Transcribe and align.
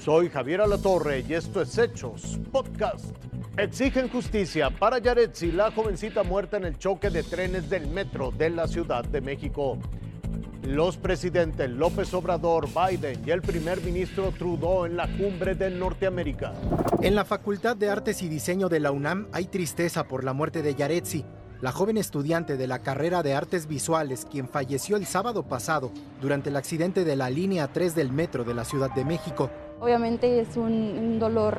Soy 0.00 0.30
Javier 0.30 0.62
Alatorre 0.62 1.22
y 1.28 1.34
esto 1.34 1.60
es 1.60 1.76
Hechos 1.76 2.40
Podcast. 2.50 3.14
Exigen 3.58 4.08
justicia 4.08 4.70
para 4.70 4.98
Yaretsi, 4.98 5.52
la 5.52 5.70
jovencita 5.70 6.22
muerta 6.22 6.56
en 6.56 6.64
el 6.64 6.78
choque 6.78 7.10
de 7.10 7.22
trenes 7.22 7.68
del 7.68 7.86
metro 7.86 8.30
de 8.30 8.48
la 8.48 8.66
Ciudad 8.66 9.04
de 9.04 9.20
México. 9.20 9.76
Los 10.62 10.96
presidentes 10.96 11.68
López 11.68 12.14
Obrador, 12.14 12.66
Biden 12.68 13.22
y 13.26 13.30
el 13.30 13.42
primer 13.42 13.82
ministro 13.82 14.32
Trudeau 14.32 14.86
en 14.86 14.96
la 14.96 15.06
cumbre 15.18 15.54
de 15.54 15.68
Norteamérica. 15.68 16.54
En 17.02 17.14
la 17.14 17.26
Facultad 17.26 17.76
de 17.76 17.90
Artes 17.90 18.22
y 18.22 18.28
Diseño 18.28 18.70
de 18.70 18.80
la 18.80 18.92
UNAM 18.92 19.28
hay 19.32 19.48
tristeza 19.48 20.08
por 20.08 20.24
la 20.24 20.32
muerte 20.32 20.62
de 20.62 20.74
Yaretsi, 20.74 21.26
la 21.60 21.72
joven 21.72 21.96
estudiante 21.98 22.56
de 22.56 22.66
la 22.66 22.78
carrera 22.78 23.22
de 23.22 23.34
artes 23.34 23.66
visuales 23.66 24.26
quien 24.30 24.48
falleció 24.48 24.96
el 24.96 25.06
sábado 25.06 25.42
pasado 25.42 25.90
durante 26.20 26.48
el 26.48 26.56
accidente 26.56 27.04
de 27.04 27.16
la 27.16 27.28
línea 27.28 27.68
3 27.68 27.94
del 27.94 28.12
metro 28.12 28.44
de 28.44 28.54
la 28.54 28.64
Ciudad 28.64 28.90
de 28.94 29.04
México. 29.04 29.50
Obviamente 29.78 30.40
es 30.40 30.56
un, 30.56 31.18
dolor 31.18 31.58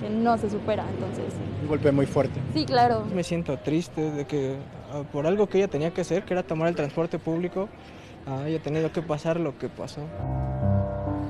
que 0.00 0.08
no 0.08 0.38
se 0.38 0.48
supera, 0.48 0.84
entonces. 0.88 1.34
Un 1.62 1.68
golpe 1.68 1.90
muy 1.90 2.06
fuerte. 2.06 2.40
Sí, 2.54 2.64
claro. 2.64 3.04
Me 3.12 3.24
siento 3.24 3.58
triste 3.58 4.12
de 4.12 4.26
que 4.26 4.56
ah, 4.92 5.02
por 5.10 5.26
algo 5.26 5.48
que 5.48 5.58
ella 5.58 5.68
tenía 5.68 5.92
que 5.92 6.02
hacer, 6.02 6.24
que 6.24 6.34
era 6.34 6.44
tomar 6.44 6.68
el 6.68 6.76
transporte 6.76 7.18
público, 7.18 7.68
haya 8.26 8.60
tenido 8.60 8.92
que 8.92 9.02
pasar 9.02 9.40
lo 9.40 9.58
que 9.58 9.68
pasó. 9.68 10.02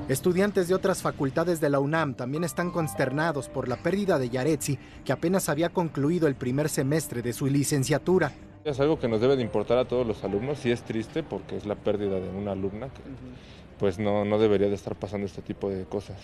Estudiantes 0.09 0.67
de 0.67 0.73
otras 0.73 1.03
facultades 1.03 1.61
de 1.61 1.69
la 1.69 1.79
UNAM 1.79 2.15
también 2.15 2.43
están 2.43 2.71
consternados 2.71 3.47
por 3.47 3.67
la 3.67 3.75
pérdida 3.75 4.17
de 4.17 4.31
Yaretsi, 4.31 4.79
que 5.05 5.13
apenas 5.13 5.49
había 5.49 5.69
concluido 5.69 6.27
el 6.27 6.33
primer 6.33 6.67
semestre 6.67 7.21
de 7.21 7.31
su 7.31 7.45
licenciatura. 7.45 8.31
Es 8.63 8.79
algo 8.79 8.97
que 8.97 9.07
nos 9.07 9.21
debe 9.21 9.35
de 9.35 9.43
importar 9.43 9.77
a 9.77 9.87
todos 9.87 10.07
los 10.07 10.23
alumnos 10.23 10.65
y 10.65 10.71
es 10.71 10.81
triste 10.81 11.21
porque 11.21 11.57
es 11.57 11.67
la 11.67 11.75
pérdida 11.75 12.19
de 12.19 12.27
una 12.27 12.53
alumna 12.53 12.87
que 12.87 13.01
pues 13.77 13.99
no, 13.99 14.25
no 14.25 14.39
debería 14.39 14.67
de 14.67 14.73
estar 14.73 14.95
pasando 14.95 15.27
este 15.27 15.43
tipo 15.43 15.69
de 15.69 15.85
cosas. 15.85 16.17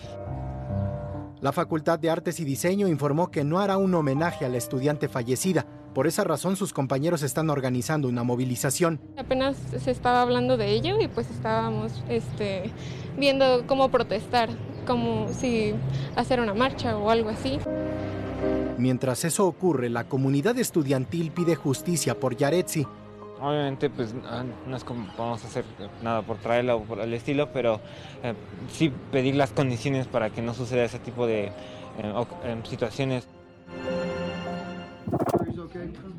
La 1.40 1.52
Facultad 1.52 2.00
de 2.00 2.10
Artes 2.10 2.40
y 2.40 2.44
Diseño 2.44 2.88
informó 2.88 3.30
que 3.30 3.44
no 3.44 3.60
hará 3.60 3.76
un 3.76 3.94
homenaje 3.94 4.44
a 4.44 4.48
la 4.48 4.56
estudiante 4.56 5.08
fallecida. 5.08 5.64
Por 5.96 6.06
esa 6.06 6.24
razón 6.24 6.56
sus 6.56 6.74
compañeros 6.74 7.22
están 7.22 7.48
organizando 7.48 8.06
una 8.06 8.22
movilización. 8.22 9.00
Apenas 9.16 9.56
se 9.82 9.90
estaba 9.90 10.20
hablando 10.20 10.58
de 10.58 10.72
ello 10.72 11.00
y 11.00 11.08
pues 11.08 11.30
estábamos 11.30 12.04
este, 12.10 12.70
viendo 13.16 13.66
cómo 13.66 13.88
protestar, 13.88 14.50
como 14.86 15.28
si 15.32 15.72
hacer 16.14 16.40
una 16.40 16.52
marcha 16.52 16.98
o 16.98 17.08
algo 17.08 17.30
así. 17.30 17.58
Mientras 18.76 19.24
eso 19.24 19.46
ocurre, 19.46 19.88
la 19.88 20.04
comunidad 20.04 20.58
estudiantil 20.58 21.30
pide 21.30 21.54
justicia 21.54 22.20
por 22.20 22.36
Yaretsi, 22.36 22.86
Obviamente, 23.40 23.88
pues 23.88 24.14
no 24.66 24.76
es 24.76 24.84
como 24.84 25.06
vamos 25.16 25.44
a 25.44 25.46
hacer 25.46 25.64
nada 26.02 26.20
por 26.22 26.36
traerla 26.38 26.74
o 26.76 26.82
por 26.82 27.00
el 27.00 27.12
estilo, 27.14 27.52
pero 27.52 27.80
eh, 28.22 28.34
sí 28.70 28.90
pedir 29.12 29.34
las 29.34 29.50
condiciones 29.50 30.06
para 30.06 30.30
que 30.30 30.42
no 30.42 30.52
suceda 30.52 30.84
ese 30.84 30.98
tipo 30.98 31.26
de 31.26 31.46
eh, 31.46 32.24
em, 32.44 32.64
situaciones. 32.64 33.28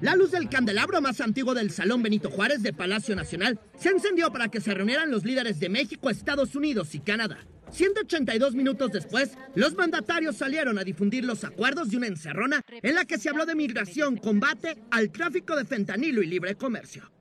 La 0.02 0.16
luz 0.16 0.32
del 0.32 0.50
candelabro 0.50 1.02
más 1.02 1.22
antiguo 1.22 1.54
del 1.54 1.72
Salón 1.72 2.04
Benito 2.04 2.30
Juárez 2.30 2.62
de 2.62 2.74
Palacio 2.74 3.16
Nacional 3.16 3.60
se 3.78 3.90
encendió 3.90 4.32
para 4.32 4.50
que 4.50 4.62
se 4.62 4.74
reunieran 4.74 5.12
los 5.12 5.26
líderes 5.26 5.60
de 5.60 5.70
México, 5.70 6.10
Estados 6.10 6.56
Unidos 6.56 6.94
y 6.96 7.00
Canadá. 7.00 7.40
182 7.72 8.54
minutos 8.54 8.92
después, 8.92 9.32
los 9.56 9.76
mandatarios 9.76 10.38
salieron 10.38 10.78
a 10.78 10.84
difundir 10.84 11.26
los 11.26 11.44
acuerdos 11.44 11.90
de 11.90 11.98
una 11.98 12.08
encerrona 12.08 12.62
en 12.70 12.96
la 12.96 13.06
que 13.06 13.18
se 13.18 13.30
habló 13.30 13.46
de 13.46 13.56
migración, 13.56 14.18
combate 14.18 14.78
al 14.92 15.12
tráfico 15.12 15.56
de 15.56 15.66
fentanilo 15.66 16.22
y 16.22 16.28
libre 16.28 16.56
comercio. 16.56 17.12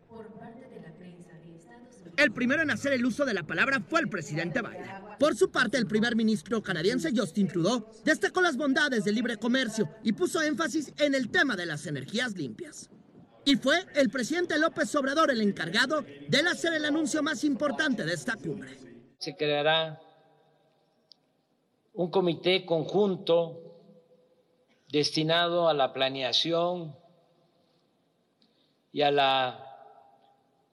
El 2.17 2.33
primero 2.33 2.63
en 2.63 2.71
hacer 2.71 2.93
el 2.95 3.05
uso 3.05 3.25
de 3.25 3.35
la 3.35 3.43
palabra 3.43 3.81
fue 3.81 4.01
el 4.01 4.09
presidente 4.09 4.63
Biden. 4.63 4.91
Por 5.19 5.37
su 5.37 5.51
parte, 5.51 5.77
el 5.77 5.87
primer 5.87 6.17
ministro 6.17 6.63
canadiense 6.63 7.13
Justin 7.15 7.49
Trudeau 7.49 7.87
destacó 8.05 8.41
las 8.41 8.57
bondades 8.57 9.05
del 9.05 9.15
libre 9.15 9.37
comercio 9.37 9.89
y 10.03 10.13
puso 10.13 10.41
énfasis 10.41 10.93
en 10.99 11.15
el 11.15 11.31
tema 11.31 11.57
de 11.57 11.67
las 11.67 11.87
energías 11.87 12.35
limpias. 12.35 12.89
Y 13.45 13.57
fue 13.57 13.79
el 13.95 14.11
presidente 14.11 14.59
López 14.59 14.95
Obrador 14.95 15.31
el 15.31 15.41
encargado 15.41 16.05
de 16.29 16.39
hacer 16.39 16.75
el 16.75 16.85
anuncio 16.85 17.23
más 17.23 17.45
importante 17.45 18.05
de 18.05 18.15
esta 18.15 18.35
cumbre. 18.37 18.77
Se 19.19 19.37
creará 19.37 20.01
un 21.93 22.11
comité 22.11 22.65
conjunto 22.67 23.63
destinado 24.89 25.69
a 25.69 25.75
la 25.75 25.93
planeación 25.93 26.97
y 28.93 29.03
a 29.03 29.11
la 29.11 29.76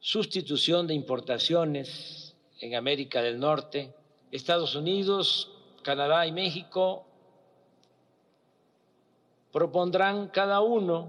sustitución 0.04 0.86
de 0.86 0.94
importaciones 0.94 2.36
en 2.60 2.76
América 2.76 3.22
del 3.22 3.40
Norte. 3.40 3.96
Estados 4.32 4.76
Unidos, 4.76 5.50
Canadá 5.82 6.28
y 6.28 6.34
México 6.34 7.06
propondrán 9.54 10.28
cada 10.28 10.60
uno 10.60 11.08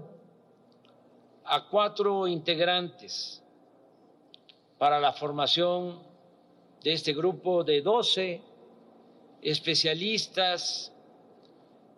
a 1.43 1.67
cuatro 1.67 2.25
integrantes 2.25 3.43
para 4.77 5.01
la 5.01 5.11
formación 5.11 6.01
de 6.81 6.93
este 6.93 7.13
grupo 7.13 7.65
de 7.65 7.81
12 7.81 8.41
especialistas 9.41 10.93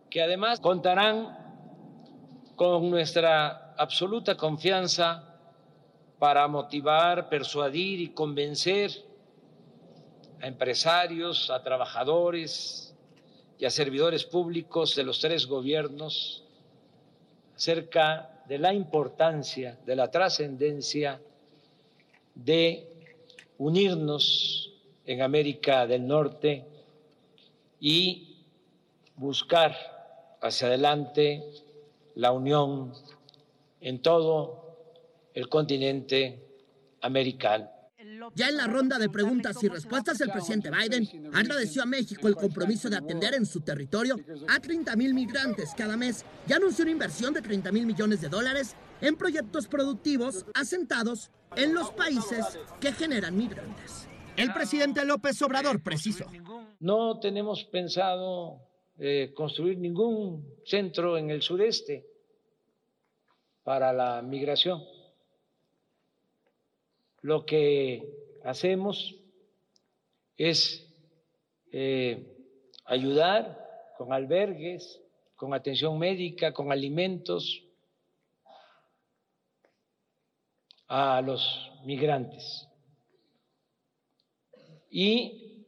que 0.09 0.23
además 0.23 0.59
contarán 0.59 1.37
con 2.55 2.89
nuestra 2.89 3.75
absoluta 3.77 4.35
confianza 4.35 5.36
para 6.19 6.47
motivar, 6.47 7.29
persuadir 7.29 8.01
y 8.01 8.09
convencer 8.09 8.91
a 10.41 10.47
empresarios, 10.47 11.49
a 11.49 11.61
trabajadores 11.61 12.95
y 13.59 13.65
a 13.65 13.69
servidores 13.69 14.23
públicos 14.23 14.95
de 14.95 15.03
los 15.03 15.19
tres 15.19 15.45
gobiernos 15.45 16.43
acerca 17.55 18.43
de 18.47 18.59
la 18.59 18.73
importancia, 18.73 19.77
de 19.85 19.95
la 19.95 20.09
trascendencia 20.09 21.19
de 22.35 22.87
unirnos 23.57 24.73
en 25.05 25.21
América 25.21 25.87
del 25.87 26.05
Norte 26.05 26.65
y 27.79 28.43
buscar 29.15 29.75
hacia 30.41 30.67
adelante 30.67 31.43
la 32.15 32.31
unión 32.31 32.93
en 33.81 34.01
todo 34.01 34.66
el 35.37 35.49
continente 35.49 36.43
americano. 37.01 37.69
Ya 38.33 38.49
en 38.49 38.57
la 38.57 38.65
ronda 38.65 38.97
de 38.97 39.07
preguntas 39.07 39.61
y 39.61 39.67
respuestas, 39.67 40.19
el 40.21 40.31
presidente 40.31 40.71
Biden 40.71 41.29
agradeció 41.31 41.83
a 41.83 41.85
México 41.85 42.27
el 42.27 42.35
compromiso 42.35 42.89
de 42.89 42.97
atender 42.97 43.35
en 43.35 43.45
su 43.45 43.61
territorio 43.61 44.15
a 44.47 44.59
30 44.59 44.95
mil 44.95 45.13
migrantes 45.13 45.73
cada 45.77 45.95
mes 45.95 46.25
y 46.47 46.53
anunció 46.53 46.85
una 46.85 46.91
inversión 46.93 47.35
de 47.35 47.43
30 47.43 47.71
mil 47.71 47.85
millones 47.85 48.19
de 48.19 48.29
dólares 48.29 48.75
en 48.99 49.15
proyectos 49.15 49.67
productivos 49.67 50.43
asentados 50.55 51.29
en 51.55 51.75
los 51.75 51.91
países 51.91 52.57
que 52.79 52.91
generan 52.91 53.37
migrantes. 53.37 54.07
El 54.35 54.51
presidente 54.53 55.05
López 55.05 55.39
Obrador 55.43 55.83
precisó. 55.83 56.25
No 56.79 57.19
tenemos 57.19 57.63
pensado 57.65 58.59
eh, 58.97 59.33
construir 59.35 59.77
ningún 59.77 60.55
centro 60.65 61.15
en 61.15 61.29
el 61.29 61.43
sureste 61.43 62.07
para 63.63 63.93
la 63.93 64.23
migración. 64.23 64.96
Lo 67.21 67.45
que 67.45 68.07
hacemos 68.43 69.15
es 70.37 70.87
eh, 71.71 72.25
ayudar 72.85 73.67
con 73.97 74.13
albergues, 74.13 75.01
con 75.35 75.53
atención 75.53 75.97
médica, 75.97 76.53
con 76.53 76.71
alimentos 76.71 77.63
a 80.87 81.21
los 81.21 81.71
migrantes. 81.83 82.67
Y 84.89 85.65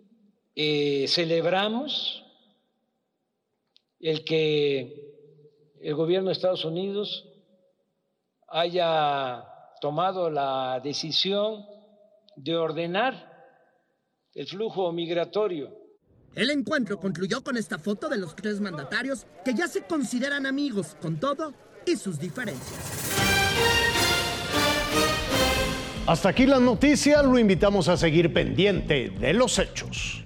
eh, 0.56 1.06
celebramos 1.08 2.24
el 4.00 4.24
que 4.24 5.10
el 5.82 5.96
gobierno 5.96 6.30
de 6.30 6.34
Estados 6.34 6.64
Unidos 6.64 7.28
haya 8.48 9.46
tomado 9.80 10.30
la 10.30 10.80
decisión 10.84 11.66
de 12.36 12.56
ordenar 12.56 13.30
el 14.34 14.48
flujo 14.48 14.92
migratorio. 14.92 15.70
El 16.36 16.52
encuentro 16.52 17.00
concluyó 17.00 17.44
con 17.44 17.58
esta 17.58 17.80
foto 17.80 18.08
de 18.08 18.18
los 18.18 18.36
tres 18.36 18.62
mandatarios 18.62 19.26
que 19.44 19.54
ya 19.54 19.68
se 19.68 19.84
consideran 19.84 20.46
amigos 20.46 20.96
con 21.02 21.20
todo 21.20 21.54
y 21.86 21.96
sus 21.96 22.20
diferencias. 22.20 23.10
Hasta 26.06 26.30
aquí 26.30 26.46
la 26.46 26.60
noticia, 26.60 27.22
lo 27.22 27.38
invitamos 27.38 27.88
a 27.88 27.98
seguir 27.98 28.34
pendiente 28.34 29.10
de 29.10 29.34
los 29.34 29.60
hechos. 29.60 30.24